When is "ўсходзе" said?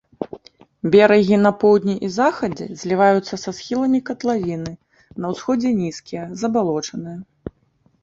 5.37-5.69